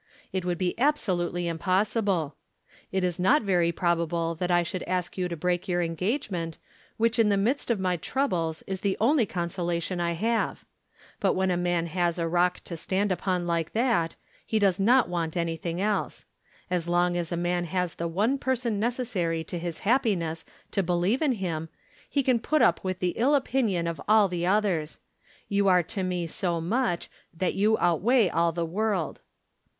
[0.33, 2.35] It would be absolutely impossible.
[2.91, 6.57] It is not very probable that I should ask you to break your engagement,
[6.97, 10.65] which in the midst of my troubles is the only consolation I have.
[11.19, 15.07] But when a man has a rock to stand upon like that, he does not
[15.07, 16.25] want anything else.
[16.71, 21.21] As long as a man has the one person necessary to his happiness to believe
[21.21, 21.69] in him,
[22.09, 24.97] he can put up with the ill opinion of all the others.
[25.47, 27.07] You are to me so much
[27.37, 29.21] that you outweigh all the world.